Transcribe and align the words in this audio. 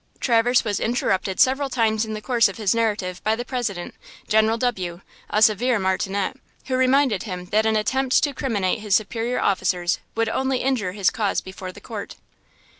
Traverse 0.19 0.63
was 0.63 0.79
interrupted 0.79 1.39
several 1.39 1.69
times 1.69 2.05
in 2.05 2.13
the 2.15 2.23
course 2.23 2.47
of 2.47 2.57
his 2.57 2.73
narrative 2.73 3.23
by 3.23 3.35
the 3.35 3.45
President, 3.45 3.93
General 4.27 4.57
W., 4.57 5.01
a 5.29 5.43
severe 5.43 5.77
martinet, 5.77 6.37
who 6.65 6.75
reminded 6.75 7.21
him 7.21 7.45
that 7.51 7.67
an 7.67 7.75
attempt 7.75 8.23
to 8.23 8.33
criminate 8.33 8.79
his 8.79 8.95
superior 8.95 9.39
officers 9.39 9.99
would 10.15 10.27
only 10.29 10.57
injure 10.63 10.93
his 10.93 11.11
cause 11.11 11.39
before 11.39 11.71
the 11.71 11.79
court. 11.81 12.15